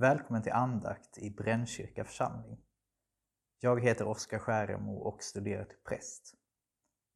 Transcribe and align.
Välkommen 0.00 0.42
till 0.42 0.52
andakt 0.52 1.18
i 1.18 1.30
Brännkyrka 1.30 2.04
församling. 2.04 2.58
Jag 3.58 3.82
heter 3.82 4.08
Oskar 4.08 4.38
Skäremo 4.38 4.96
och 4.96 5.22
studerar 5.22 5.64
till 5.64 5.78
präst. 5.84 6.34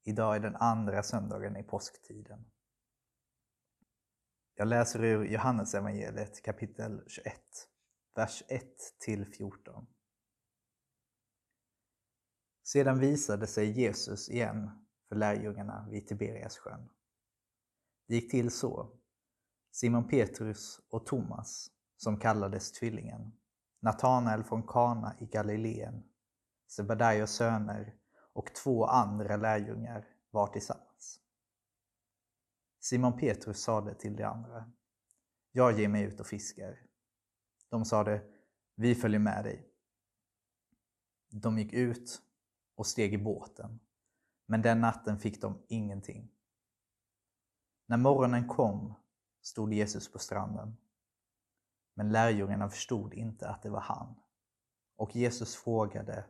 Idag 0.03 0.37
är 0.37 0.41
den 0.41 0.57
andra 0.57 1.03
söndagen 1.03 1.57
i 1.57 1.63
påsktiden. 1.63 2.45
Jag 4.55 4.69
läser 4.69 5.05
ur 5.05 5.25
Johannesevangeliet 5.25 6.43
kapitel 6.43 7.05
21, 7.07 7.35
vers 8.15 8.43
1 8.49 8.65
till 8.99 9.27
14. 9.27 9.87
Sedan 12.63 12.99
visade 12.99 13.47
sig 13.47 13.81
Jesus 13.81 14.29
igen 14.29 14.87
för 15.09 15.17
lärjungarna 15.17 15.89
vid 15.91 16.07
Tiberiassjön. 16.07 16.89
Det 18.09 18.15
gick 18.15 18.31
till 18.31 18.51
så. 18.51 18.99
Simon 19.71 20.09
Petrus 20.09 20.81
och 20.89 21.07
Thomas 21.07 21.74
som 21.97 22.17
kallades 22.17 22.73
Tvillingen, 22.73 23.33
Natanael 23.81 24.45
från 24.45 24.63
Kana 24.63 25.17
i 25.21 25.27
Galileen, 25.27 26.03
Sebedaios 26.67 27.31
söner 27.31 27.95
och 28.33 28.55
två 28.55 28.87
andra 28.87 29.37
lärjungar 29.37 30.09
var 30.31 30.47
tillsammans. 30.47 31.21
Simon 32.81 33.19
Petrus 33.19 33.63
sade 33.63 33.95
till 33.95 34.17
de 34.17 34.25
andra, 34.25 34.73
jag 35.53 35.79
ger 35.79 35.89
mig 35.89 36.03
ut 36.03 36.21
och 36.21 36.27
fiskar. 36.27 36.79
De 37.71 37.85
sade, 37.85 38.23
vi 38.75 38.95
följer 38.95 39.21
med 39.21 39.45
dig. 39.45 39.69
De 41.31 41.59
gick 41.59 41.73
ut 41.73 42.23
och 42.75 42.87
steg 42.87 43.15
i 43.15 43.19
båten, 43.19 43.81
men 44.47 44.63
den 44.63 44.81
natten 44.81 45.19
fick 45.19 45.41
de 45.41 45.63
ingenting. 45.69 46.31
När 47.87 47.97
morgonen 47.97 48.49
kom 48.49 48.95
stod 49.43 49.75
Jesus 49.75 50.13
på 50.13 50.19
stranden. 50.19 50.77
Men 51.95 52.13
lärjungarna 52.13 52.69
förstod 52.69 53.15
inte 53.15 53.49
att 53.49 53.63
det 53.63 53.71
var 53.71 53.81
han. 53.81 54.15
Och 54.97 55.17
Jesus 55.17 55.57
frågade 55.57 56.25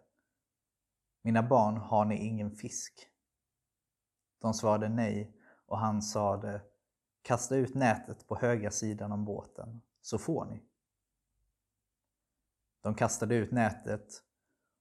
Mina 1.23 1.43
barn, 1.43 1.77
har 1.77 2.05
ni 2.05 2.17
ingen 2.17 2.57
fisk? 2.57 3.09
De 4.41 4.55
svarade 4.55 4.89
nej 4.89 5.37
och 5.67 5.79
han 5.79 6.03
sade 6.03 6.63
Kasta 7.23 7.57
ut 7.57 7.75
nätet 7.75 8.27
på 8.27 8.37
högra 8.37 8.71
sidan 8.71 9.13
om 9.13 9.25
båten, 9.25 9.83
så 10.03 10.19
får 10.19 10.45
ni. 10.45 10.63
De 12.81 12.95
kastade 12.95 13.35
ut 13.35 13.51
nätet 13.51 14.23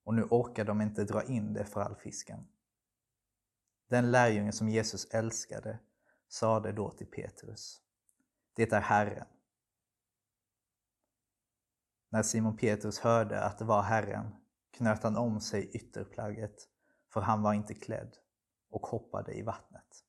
och 0.04 0.14
nu 0.14 0.24
orkar 0.24 0.66
de 0.66 0.82
inte 0.82 1.04
dra 1.04 1.24
in 1.24 1.54
det 1.54 1.66
för 1.66 1.82
all 1.82 1.96
fisken. 1.96 2.48
Den 3.88 4.12
lärjunge 4.12 4.52
som 4.52 4.70
Jesus 4.70 5.06
älskade 5.06 5.80
sade 6.28 6.72
då 6.72 6.90
till 6.90 7.08
Petrus 7.08 7.82
Det 8.54 8.72
är 8.72 8.82
Herren. 8.82 9.28
När 12.14 12.24
Simon 12.24 12.58
Petrus 12.58 13.00
hörde 13.00 13.44
att 13.44 13.58
det 13.58 13.66
var 13.66 13.82
Herren 13.82 14.36
knöt 14.78 15.04
han 15.04 15.18
om 15.18 15.42
sig 15.42 15.72
ytterplagget, 15.72 16.56
för 17.14 17.22
han 17.22 17.42
var 17.42 17.54
inte 17.54 17.74
klädd, 17.74 18.16
och 18.70 18.82
hoppade 18.82 19.34
i 19.34 19.42
vattnet. 19.42 20.06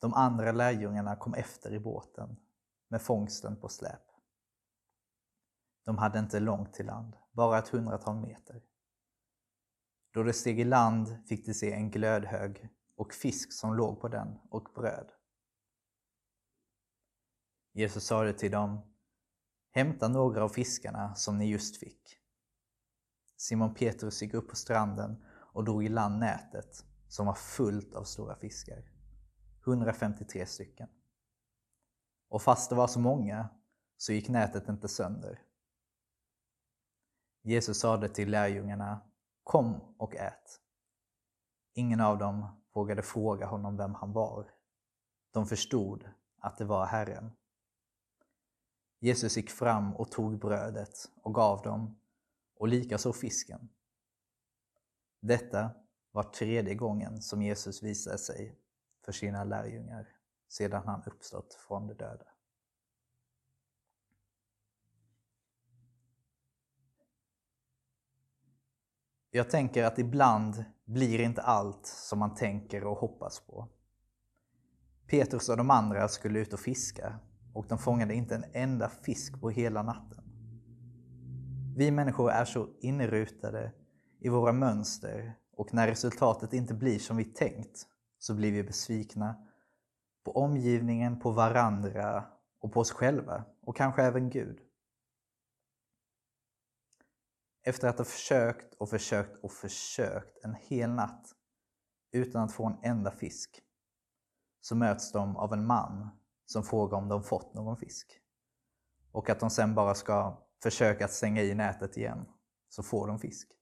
De 0.00 0.14
andra 0.14 0.52
lärjungarna 0.52 1.16
kom 1.16 1.34
efter 1.34 1.74
i 1.74 1.80
båten 1.80 2.36
med 2.88 3.02
fångsten 3.02 3.60
på 3.60 3.68
släp. 3.68 4.02
De 5.84 5.98
hade 5.98 6.18
inte 6.18 6.40
långt 6.40 6.74
till 6.74 6.86
land, 6.86 7.16
bara 7.32 7.58
ett 7.58 7.68
hundratal 7.68 8.16
meter. 8.16 8.62
Då 10.10 10.22
de 10.22 10.32
steg 10.32 10.60
i 10.60 10.64
land 10.64 11.28
fick 11.28 11.46
de 11.46 11.54
se 11.54 11.72
en 11.72 11.90
glödhög 11.90 12.68
och 12.96 13.12
fisk 13.12 13.52
som 13.52 13.74
låg 13.74 14.00
på 14.00 14.08
den 14.08 14.38
och 14.50 14.68
bröd. 14.74 15.10
Jesus 17.72 18.04
sade 18.04 18.32
till 18.32 18.50
dem 18.50 18.93
Hämta 19.76 20.08
några 20.08 20.44
av 20.44 20.48
fiskarna 20.48 21.14
som 21.14 21.38
ni 21.38 21.46
just 21.46 21.76
fick. 21.76 22.18
Simon 23.36 23.74
Petrus 23.74 24.22
gick 24.22 24.34
upp 24.34 24.48
på 24.48 24.56
stranden 24.56 25.24
och 25.28 25.64
drog 25.64 25.84
i 25.84 25.88
land 25.88 26.18
nätet 26.18 26.84
som 27.08 27.26
var 27.26 27.34
fullt 27.34 27.94
av 27.94 28.04
stora 28.04 28.36
fiskar. 28.36 28.82
153 29.66 30.46
stycken. 30.46 30.88
Och 32.28 32.42
fast 32.42 32.70
det 32.70 32.76
var 32.76 32.86
så 32.86 33.00
många 33.00 33.48
så 33.96 34.12
gick 34.12 34.28
nätet 34.28 34.68
inte 34.68 34.88
sönder. 34.88 35.42
Jesus 37.42 37.80
sade 37.80 38.08
till 38.08 38.30
lärjungarna 38.30 39.00
Kom 39.44 39.94
och 39.98 40.16
ät. 40.16 40.60
Ingen 41.72 42.00
av 42.00 42.18
dem 42.18 42.62
vågade 42.72 43.02
fråga 43.02 43.46
honom 43.46 43.76
vem 43.76 43.94
han 43.94 44.12
var. 44.12 44.50
De 45.32 45.46
förstod 45.46 46.08
att 46.40 46.58
det 46.58 46.64
var 46.64 46.86
Herren. 46.86 47.32
Jesus 49.04 49.36
gick 49.36 49.50
fram 49.50 49.96
och 49.96 50.10
tog 50.10 50.38
brödet 50.38 51.10
och 51.22 51.34
gav 51.34 51.62
dem, 51.62 51.98
och 52.56 52.68
likaså 52.68 53.12
fisken. 53.12 53.68
Detta 55.20 55.70
var 56.12 56.22
tredje 56.22 56.74
gången 56.74 57.22
som 57.22 57.42
Jesus 57.42 57.82
visade 57.82 58.18
sig 58.18 58.58
för 59.04 59.12
sina 59.12 59.44
lärjungar 59.44 60.08
sedan 60.48 60.82
han 60.86 61.02
uppstått 61.06 61.54
från 61.54 61.86
de 61.86 61.94
döda. 61.94 62.26
Jag 69.30 69.50
tänker 69.50 69.84
att 69.84 69.98
ibland 69.98 70.64
blir 70.84 71.20
inte 71.20 71.42
allt 71.42 71.86
som 71.86 72.18
man 72.18 72.34
tänker 72.34 72.84
och 72.84 72.98
hoppas 72.98 73.40
på. 73.40 73.68
Petrus 75.06 75.48
och 75.48 75.56
de 75.56 75.70
andra 75.70 76.08
skulle 76.08 76.38
ut 76.38 76.52
och 76.52 76.60
fiska 76.60 77.20
och 77.54 77.66
de 77.68 77.78
fångade 77.78 78.14
inte 78.14 78.34
en 78.34 78.44
enda 78.52 78.88
fisk 78.88 79.40
på 79.40 79.50
hela 79.50 79.82
natten. 79.82 80.24
Vi 81.76 81.90
människor 81.90 82.30
är 82.30 82.44
så 82.44 82.68
inrutade 82.80 83.72
i 84.20 84.28
våra 84.28 84.52
mönster 84.52 85.36
och 85.56 85.74
när 85.74 85.88
resultatet 85.88 86.52
inte 86.52 86.74
blir 86.74 86.98
som 86.98 87.16
vi 87.16 87.24
tänkt 87.24 87.86
så 88.18 88.34
blir 88.34 88.52
vi 88.52 88.62
besvikna 88.62 89.36
på 90.24 90.36
omgivningen, 90.36 91.20
på 91.20 91.30
varandra 91.30 92.24
och 92.60 92.72
på 92.72 92.80
oss 92.80 92.90
själva 92.90 93.44
och 93.62 93.76
kanske 93.76 94.02
även 94.02 94.30
Gud. 94.30 94.60
Efter 97.62 97.88
att 97.88 97.98
ha 97.98 98.04
försökt 98.04 98.74
och 98.74 98.88
försökt 98.88 99.44
och 99.44 99.52
försökt 99.52 100.44
en 100.44 100.54
hel 100.54 100.90
natt 100.90 101.34
utan 102.12 102.42
att 102.42 102.52
få 102.52 102.66
en 102.66 102.78
enda 102.82 103.10
fisk 103.10 103.62
så 104.60 104.74
möts 104.76 105.12
de 105.12 105.36
av 105.36 105.52
en 105.52 105.66
man 105.66 106.10
som 106.46 106.62
frågar 106.62 106.98
om 106.98 107.08
de 107.08 107.22
fått 107.22 107.54
någon 107.54 107.76
fisk. 107.76 108.20
Och 109.12 109.30
att 109.30 109.40
de 109.40 109.50
sen 109.50 109.74
bara 109.74 109.94
ska 109.94 110.44
försöka 110.62 111.04
att 111.04 111.12
stänga 111.12 111.42
i 111.42 111.54
nätet 111.54 111.96
igen, 111.96 112.26
så 112.68 112.82
får 112.82 113.06
de 113.06 113.18
fisk. 113.18 113.52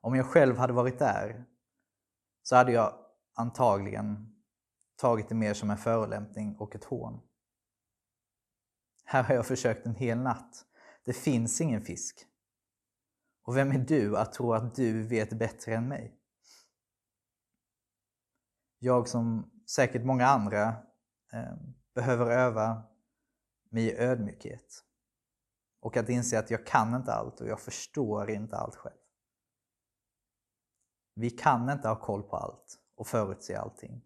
Om 0.00 0.14
jag 0.14 0.26
själv 0.26 0.56
hade 0.56 0.72
varit 0.72 0.98
där 0.98 1.44
så 2.42 2.56
hade 2.56 2.72
jag 2.72 2.98
antagligen 3.34 4.34
tagit 4.96 5.28
det 5.28 5.34
mer 5.34 5.54
som 5.54 5.70
en 5.70 5.76
förolämpning 5.76 6.56
och 6.56 6.74
ett 6.74 6.84
hån. 6.84 7.20
Här 9.04 9.22
har 9.22 9.34
jag 9.34 9.46
försökt 9.46 9.86
en 9.86 9.94
hel 9.94 10.18
natt. 10.18 10.66
Det 11.04 11.12
finns 11.12 11.60
ingen 11.60 11.84
fisk. 11.84 12.26
Och 13.42 13.56
vem 13.56 13.72
är 13.72 13.78
du 13.78 14.16
att 14.16 14.32
tro 14.32 14.52
att 14.52 14.74
du 14.74 15.02
vet 15.02 15.38
bättre 15.38 15.74
än 15.74 15.88
mig? 15.88 16.18
Jag 18.78 19.08
som 19.08 19.50
säkert 19.66 20.04
många 20.04 20.26
andra 20.26 20.68
eh, 21.32 21.54
behöver 21.94 22.26
öva 22.26 22.82
mig 23.68 23.84
i 23.84 23.96
ödmjukhet. 23.96 24.84
Och 25.80 25.96
att 25.96 26.08
inse 26.08 26.38
att 26.38 26.50
jag 26.50 26.66
kan 26.66 26.94
inte 26.94 27.12
allt 27.12 27.40
och 27.40 27.48
jag 27.48 27.60
förstår 27.60 28.30
inte 28.30 28.56
allt 28.56 28.76
själv. 28.76 28.96
Vi 31.14 31.30
kan 31.30 31.70
inte 31.70 31.88
ha 31.88 32.00
koll 32.00 32.22
på 32.22 32.36
allt 32.36 32.78
och 32.94 33.06
förutse 33.06 33.56
allting. 33.56 34.04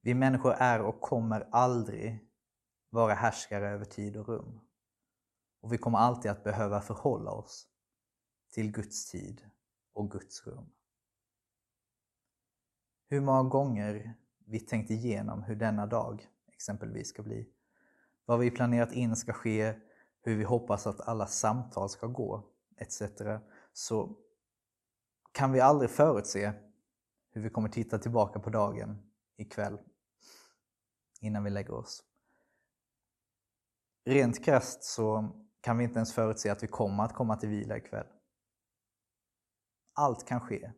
Vi 0.00 0.14
människor 0.14 0.52
är 0.52 0.82
och 0.82 1.00
kommer 1.00 1.48
aldrig 1.52 2.30
vara 2.90 3.14
härskare 3.14 3.68
över 3.68 3.84
tid 3.84 4.16
och 4.16 4.28
rum. 4.28 4.60
Och 5.60 5.72
vi 5.72 5.78
kommer 5.78 5.98
alltid 5.98 6.30
att 6.30 6.44
behöva 6.44 6.80
förhålla 6.80 7.30
oss 7.30 7.68
till 8.52 8.72
Guds 8.72 9.10
tid 9.10 9.50
och 9.92 10.10
Guds 10.10 10.46
rum. 10.46 10.75
Hur 13.08 13.20
många 13.20 13.48
gånger 13.48 14.14
vi 14.44 14.60
tänkt 14.60 14.90
igenom 14.90 15.42
hur 15.42 15.56
denna 15.56 15.86
dag 15.86 16.28
exempelvis 16.52 17.08
ska 17.08 17.22
bli. 17.22 17.48
Vad 18.24 18.38
vi 18.38 18.50
planerat 18.50 18.92
in 18.92 19.16
ska 19.16 19.32
ske, 19.32 19.74
hur 20.22 20.36
vi 20.36 20.44
hoppas 20.44 20.86
att 20.86 21.00
alla 21.00 21.26
samtal 21.26 21.88
ska 21.88 22.06
gå, 22.06 22.44
etc. 22.76 23.02
Så 23.72 24.16
kan 25.32 25.52
vi 25.52 25.60
aldrig 25.60 25.90
förutse 25.90 26.52
hur 27.30 27.42
vi 27.42 27.50
kommer 27.50 27.68
titta 27.68 27.98
tillbaka 27.98 28.40
på 28.40 28.50
dagen 28.50 29.12
ikväll 29.36 29.78
innan 31.20 31.44
vi 31.44 31.50
lägger 31.50 31.74
oss. 31.74 32.04
Rent 34.04 34.44
krasst 34.44 34.84
så 34.84 35.28
kan 35.60 35.78
vi 35.78 35.84
inte 35.84 35.96
ens 35.96 36.14
förutse 36.14 36.50
att 36.50 36.62
vi 36.62 36.66
kommer 36.66 37.04
att 37.04 37.14
komma 37.14 37.36
till 37.36 37.48
vila 37.48 37.76
ikväll. 37.76 38.06
Allt 39.92 40.26
kan 40.28 40.40
ske. 40.40 40.72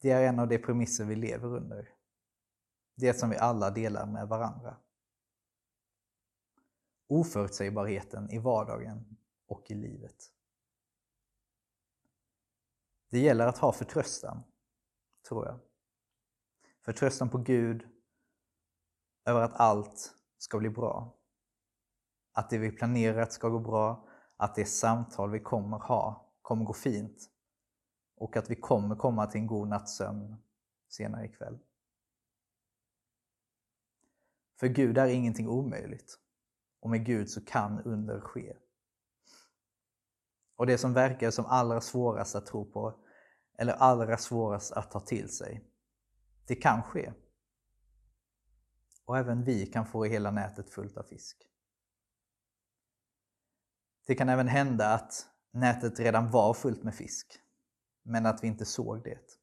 Det 0.00 0.10
är 0.10 0.28
en 0.28 0.38
av 0.38 0.48
de 0.48 0.58
premisser 0.58 1.04
vi 1.04 1.16
lever 1.16 1.48
under. 1.48 1.94
Det 2.94 3.14
som 3.14 3.30
vi 3.30 3.36
alla 3.36 3.70
delar 3.70 4.06
med 4.06 4.28
varandra. 4.28 4.76
Oförutsägbarheten 7.08 8.30
i 8.30 8.38
vardagen 8.38 9.16
och 9.46 9.70
i 9.70 9.74
livet. 9.74 10.32
Det 13.10 13.18
gäller 13.18 13.46
att 13.46 13.58
ha 13.58 13.72
förtröstan, 13.72 14.42
tror 15.28 15.46
jag. 15.46 15.60
Förtröstan 16.80 17.30
på 17.30 17.38
Gud 17.38 17.88
över 19.24 19.40
att 19.40 19.54
allt 19.54 20.14
ska 20.38 20.58
bli 20.58 20.70
bra. 20.70 21.16
Att 22.32 22.50
det 22.50 22.58
vi 22.58 22.70
planerat 22.70 23.32
ska 23.32 23.48
gå 23.48 23.58
bra, 23.58 24.08
att 24.36 24.54
det 24.54 24.64
samtal 24.64 25.30
vi 25.30 25.40
kommer 25.40 25.78
ha 25.78 26.32
kommer 26.42 26.64
gå 26.64 26.72
fint 26.72 27.30
och 28.16 28.36
att 28.36 28.50
vi 28.50 28.54
kommer 28.54 28.96
komma 28.96 29.26
till 29.26 29.40
en 29.40 29.46
god 29.46 29.68
nattsömn 29.68 30.36
senare 30.88 31.26
ikväll. 31.26 31.58
För 34.60 34.66
Gud 34.66 34.98
är 34.98 35.06
ingenting 35.06 35.48
omöjligt 35.48 36.18
och 36.80 36.90
med 36.90 37.06
Gud 37.06 37.30
så 37.30 37.44
kan 37.44 37.80
under 37.80 38.20
ske. 38.20 38.56
Och 40.56 40.66
det 40.66 40.78
som 40.78 40.92
verkar 40.92 41.30
som 41.30 41.46
allra 41.46 41.80
svårast 41.80 42.34
att 42.34 42.46
tro 42.46 42.72
på 42.72 42.94
eller 43.58 43.72
allra 43.72 44.16
svårast 44.16 44.72
att 44.72 44.90
ta 44.90 45.00
till 45.00 45.28
sig, 45.36 45.64
det 46.46 46.54
kan 46.54 46.82
ske. 46.82 47.12
Och 49.04 49.18
även 49.18 49.44
vi 49.44 49.66
kan 49.66 49.86
få 49.86 50.04
hela 50.04 50.30
nätet 50.30 50.70
fullt 50.70 50.96
av 50.96 51.02
fisk. 51.02 51.48
Det 54.06 54.14
kan 54.14 54.28
även 54.28 54.48
hända 54.48 54.94
att 54.94 55.26
nätet 55.50 56.00
redan 56.00 56.30
var 56.30 56.54
fullt 56.54 56.82
med 56.82 56.94
fisk, 56.94 57.40
men 58.06 58.26
att 58.26 58.42
vi 58.42 58.46
inte 58.46 58.64
såg 58.64 59.04
det. 59.04 59.38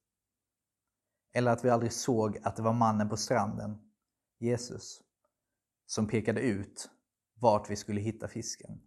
Eller 1.33 1.51
att 1.51 1.65
vi 1.65 1.69
aldrig 1.69 1.94
såg 1.94 2.38
att 2.44 2.56
det 2.56 2.62
var 2.62 2.74
mannen 2.74 3.10
på 3.10 3.18
stranden, 3.18 3.92
Jesus, 4.39 5.01
som 5.86 6.07
pekade 6.07 6.42
ut 6.42 6.89
vart 7.33 7.69
vi 7.69 7.75
skulle 7.75 8.01
hitta 8.01 8.27
fisken. 8.27 8.81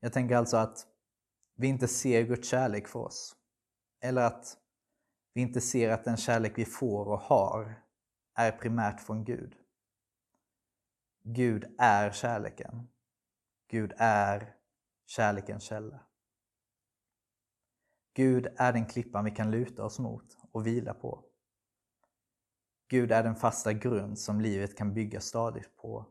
Jag 0.00 0.12
tänker 0.12 0.36
alltså 0.36 0.56
att 0.56 0.86
vi 1.54 1.66
inte 1.66 1.88
ser 1.88 2.22
Guds 2.22 2.48
kärlek 2.48 2.88
för 2.88 2.98
oss. 2.98 3.36
Eller 4.00 4.22
att 4.22 4.56
vi 5.32 5.40
inte 5.40 5.60
ser 5.60 5.90
att 5.90 6.04
den 6.04 6.16
kärlek 6.16 6.58
vi 6.58 6.64
får 6.64 7.06
och 7.06 7.20
har 7.20 7.82
är 8.34 8.52
primärt 8.52 9.00
från 9.00 9.24
Gud. 9.24 9.56
Gud 11.22 11.74
är 11.78 12.10
kärleken. 12.10 12.88
Gud 13.68 13.92
är 13.98 14.56
kärlekens 15.06 15.62
källa. 15.62 16.09
Gud 18.14 18.46
är 18.56 18.72
den 18.72 18.86
klippan 18.86 19.24
vi 19.24 19.30
kan 19.30 19.50
luta 19.50 19.84
oss 19.84 19.98
mot 19.98 20.36
och 20.52 20.66
vila 20.66 20.94
på. 20.94 21.24
Gud 22.88 23.12
är 23.12 23.22
den 23.22 23.36
fasta 23.36 23.72
grund 23.72 24.18
som 24.18 24.40
livet 24.40 24.76
kan 24.76 24.94
bygga 24.94 25.20
stadigt 25.20 25.76
på. 25.76 26.06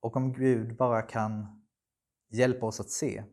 Och 0.00 0.16
om 0.16 0.32
Gud 0.32 0.76
bara 0.76 1.02
kan 1.02 1.62
hjälpa 2.28 2.66
oss 2.66 2.80
att 2.80 2.90
se, 2.90 3.24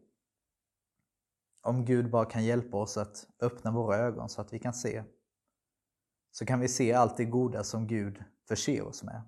om 1.61 1.85
Gud 1.85 2.09
bara 2.09 2.25
kan 2.25 2.43
hjälpa 2.43 2.77
oss 2.77 2.97
att 2.97 3.27
öppna 3.39 3.71
våra 3.71 3.97
ögon 3.97 4.29
så 4.29 4.41
att 4.41 4.53
vi 4.53 4.59
kan 4.59 4.73
se, 4.73 5.03
så 6.31 6.45
kan 6.45 6.59
vi 6.59 6.67
se 6.67 6.93
allt 6.93 7.17
det 7.17 7.25
goda 7.25 7.63
som 7.63 7.87
Gud 7.87 8.23
förser 8.47 8.81
oss 8.81 9.03
med. 9.03 9.21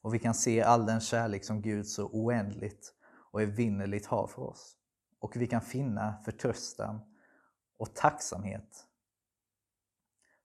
Och 0.00 0.14
vi 0.14 0.18
kan 0.18 0.34
se 0.34 0.62
all 0.62 0.86
den 0.86 1.00
kärlek 1.00 1.44
som 1.44 1.62
Gud 1.62 1.86
så 1.86 2.06
oändligt 2.06 2.94
och 3.32 3.42
evinnerligt 3.42 4.06
har 4.06 4.26
för 4.26 4.42
oss. 4.42 4.77
Och 5.18 5.36
vi 5.36 5.46
kan 5.46 5.60
finna 5.60 6.22
förtröstan 6.24 7.00
och 7.76 7.94
tacksamhet 7.94 8.88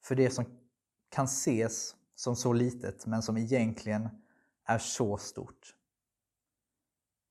för 0.04 0.16
det 0.16 0.30
som 0.30 0.46
kan 1.10 1.26
ses 1.26 1.96
som 2.16 2.36
så 2.36 2.54
litet 2.54 3.06
men 3.06 3.22
som 3.24 3.38
egentligen 3.38 4.10
är 4.64 4.78
så 4.78 5.18
stort. 5.18 5.76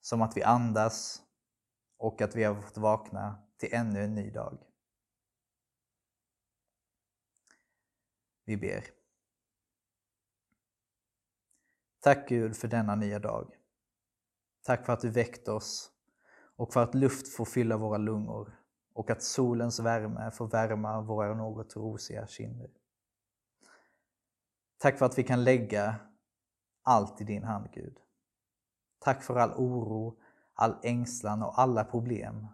Som 0.00 0.22
att 0.22 0.36
vi 0.36 0.42
andas 0.42 1.22
och 1.96 2.20
att 2.20 2.36
vi 2.36 2.44
har 2.44 2.62
fått 2.62 2.76
vakna 2.76 3.42
till 3.56 3.68
ännu 3.72 4.04
en 4.04 4.14
ny 4.14 4.30
dag. 4.30 4.58
Vi 8.44 8.56
ber. 8.56 8.84
Tack 12.00 12.28
Gud 12.28 12.56
för 12.56 12.68
denna 12.68 12.94
nya 12.94 13.18
dag. 13.18 13.56
Tack 14.62 14.86
för 14.86 14.92
att 14.92 15.00
du 15.00 15.10
väckt 15.10 15.48
oss 15.48 15.91
och 16.62 16.72
för 16.72 16.82
att 16.82 16.94
luft 16.94 17.28
får 17.28 17.44
fylla 17.44 17.76
våra 17.76 17.98
lungor 17.98 18.58
och 18.92 19.10
att 19.10 19.22
solens 19.22 19.80
värme 19.80 20.30
får 20.30 20.48
värma 20.48 21.00
våra 21.00 21.34
något 21.34 21.76
rosiga 21.76 22.26
kinder. 22.26 22.70
Tack 24.78 24.98
för 24.98 25.06
att 25.06 25.18
vi 25.18 25.22
kan 25.22 25.44
lägga 25.44 25.96
allt 26.82 27.20
i 27.20 27.24
din 27.24 27.44
hand 27.44 27.68
Gud. 27.72 27.98
Tack 28.98 29.22
för 29.22 29.36
all 29.36 29.50
oro, 29.50 30.18
all 30.54 30.76
ängslan 30.82 31.42
och 31.42 31.60
alla 31.60 31.84
problem. 31.84 32.46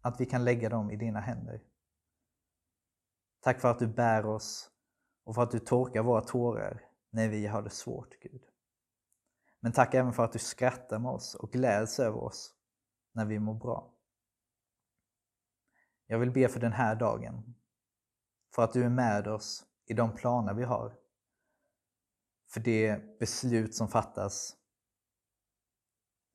Att 0.00 0.20
vi 0.20 0.26
kan 0.26 0.44
lägga 0.44 0.68
dem 0.68 0.90
i 0.90 0.96
dina 0.96 1.20
händer. 1.20 1.62
Tack 3.40 3.60
för 3.60 3.70
att 3.70 3.78
du 3.78 3.86
bär 3.86 4.26
oss 4.26 4.70
och 5.24 5.34
för 5.34 5.42
att 5.42 5.50
du 5.50 5.58
torkar 5.58 6.02
våra 6.02 6.20
tårar 6.20 6.82
när 7.10 7.28
vi 7.28 7.46
har 7.46 7.62
det 7.62 7.70
svårt, 7.70 8.18
Gud. 8.20 8.42
Men 9.60 9.72
tack 9.72 9.94
även 9.94 10.12
för 10.12 10.24
att 10.24 10.32
du 10.32 10.38
skrattar 10.38 10.98
med 10.98 11.12
oss 11.12 11.34
och 11.34 11.50
gläds 11.50 12.00
över 12.00 12.24
oss 12.24 12.56
när 13.12 13.24
vi 13.24 13.38
mår 13.38 13.54
bra. 13.54 13.94
Jag 16.06 16.18
vill 16.18 16.30
be 16.30 16.48
för 16.48 16.60
den 16.60 16.72
här 16.72 16.94
dagen, 16.96 17.54
för 18.54 18.62
att 18.62 18.72
du 18.72 18.84
är 18.84 18.88
med 18.88 19.28
oss 19.28 19.66
i 19.86 19.94
de 19.94 20.14
planer 20.14 20.54
vi 20.54 20.64
har, 20.64 20.96
för 22.48 22.60
det 22.60 23.18
beslut 23.18 23.74
som 23.74 23.88
fattas. 23.88 24.56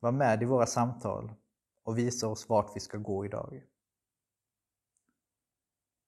Var 0.00 0.12
med 0.12 0.42
i 0.42 0.44
våra 0.44 0.66
samtal 0.66 1.34
och 1.82 1.98
visa 1.98 2.28
oss 2.28 2.48
vart 2.48 2.76
vi 2.76 2.80
ska 2.80 2.98
gå 2.98 3.24
idag. 3.24 3.62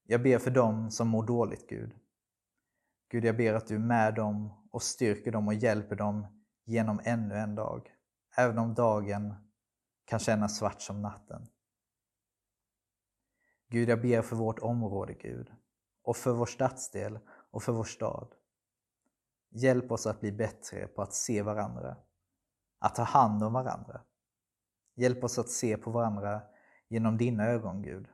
Jag 0.03 0.23
ber 0.23 0.39
för 0.39 0.51
dem 0.51 0.91
som 0.91 1.09
mår 1.09 1.27
dåligt, 1.27 1.69
Gud. 1.69 1.99
Gud, 3.09 3.25
jag 3.25 3.37
ber 3.37 3.55
att 3.55 3.67
du 3.67 3.75
är 3.75 3.79
med 3.79 4.15
dem 4.15 4.69
och 4.71 4.83
styrker 4.83 5.33
dem 5.33 5.49
och 5.49 5.55
hjälper 5.55 5.97
dem 5.97 6.27
genom 6.65 7.01
ännu 7.05 7.35
en 7.35 7.55
dag. 7.55 7.93
Även 8.37 8.59
om 8.59 8.75
dagen 8.75 9.35
kan 10.09 10.19
kännas 10.19 10.59
svart 10.59 10.81
som 10.81 11.03
natten. 11.03 11.49
Gud, 13.69 13.89
jag 13.89 14.03
ber 14.03 14.23
för 14.23 14.37
vårt 14.37 14.59
område, 14.59 15.15
Gud, 15.15 15.53
och 16.03 16.17
för 16.17 16.33
vår 16.33 16.47
stadsdel 16.47 17.19
och 17.51 17.63
för 17.63 17.73
vår 17.73 17.85
stad. 17.85 18.35
Hjälp 19.51 19.93
oss 19.93 20.07
att 20.07 20.21
bli 20.21 20.33
bättre 20.33 20.87
på 20.87 21.03
att 21.03 21.15
se 21.15 21.43
varandra, 21.43 21.97
att 22.79 22.95
ta 22.95 23.03
hand 23.03 23.43
om 23.43 23.53
varandra. 23.53 24.01
Hjälp 24.95 25.25
oss 25.25 25.39
att 25.39 25.51
se 25.51 25.77
på 25.77 25.91
varandra 25.91 26.43
genom 26.89 27.17
dina 27.17 27.47
ögon, 27.47 27.83
Gud. 27.83 28.09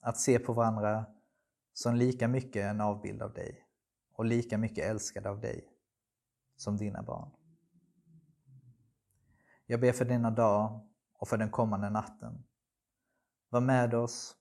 Att 0.00 0.18
se 0.18 0.38
på 0.38 0.52
varandra 0.52 1.06
som 1.72 1.94
lika 1.94 2.28
mycket 2.28 2.64
en 2.64 2.80
avbild 2.80 3.22
av 3.22 3.32
dig 3.32 3.66
och 4.12 4.24
lika 4.24 4.58
mycket 4.58 4.84
älskade 4.84 5.30
av 5.30 5.40
dig 5.40 5.68
som 6.56 6.76
dina 6.76 7.02
barn. 7.02 7.30
Jag 9.66 9.80
ber 9.80 9.92
för 9.92 10.04
denna 10.04 10.30
dag 10.30 10.88
och 11.18 11.28
för 11.28 11.36
den 11.36 11.50
kommande 11.50 11.90
natten. 11.90 12.44
Var 13.48 13.60
med 13.60 13.94
oss 13.94 14.36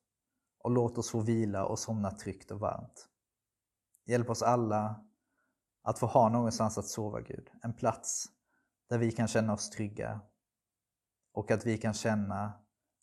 och 0.59 0.71
låt 0.71 0.97
oss 0.97 1.09
få 1.09 1.19
vila 1.19 1.65
och 1.65 1.79
somna 1.79 2.11
tryggt 2.11 2.51
och 2.51 2.59
varmt. 2.59 3.09
Hjälp 4.05 4.29
oss 4.29 4.41
alla 4.41 5.05
att 5.81 5.99
få 5.99 6.05
ha 6.05 6.29
någonstans 6.29 6.77
att 6.77 6.87
sova, 6.87 7.21
Gud. 7.21 7.51
En 7.61 7.73
plats 7.73 8.25
där 8.89 8.97
vi 8.97 9.11
kan 9.11 9.27
känna 9.27 9.53
oss 9.53 9.69
trygga 9.69 10.21
och 11.31 11.51
att 11.51 11.65
vi 11.65 11.77
kan 11.77 11.93
känna 11.93 12.53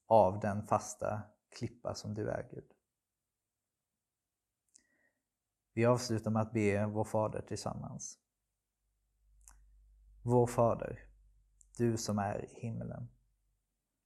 av 0.07 0.41
den 0.41 0.67
fasta 0.67 1.23
klippa 1.59 1.95
som 1.95 2.14
du 2.14 2.29
är, 2.29 2.49
Gud. 2.50 2.73
Vi 5.75 5.85
avslutar 5.85 6.31
med 6.31 6.43
att 6.43 6.52
be 6.52 6.87
vår 6.87 7.05
Fader 7.05 7.43
tillsammans. 7.43 8.19
Vår 10.23 10.47
Fader, 10.47 10.99
du 11.76 11.97
som 11.97 12.19
är 12.19 12.45
i 12.45 12.61
himmelen. 12.61 13.09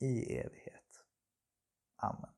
i 0.00 0.22
evighet. 0.38 1.04
Amen. 2.02 2.33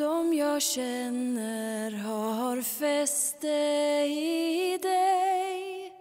Som 0.00 0.34
jag 0.34 0.62
känner 0.62 1.90
har 1.90 2.62
fäste 2.62 3.46
i 4.06 4.78
dig. 4.82 5.92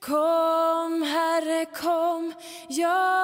Kom, 0.00 1.02
Herre, 1.02 1.64
kom, 1.64 2.32
jag 2.68 3.15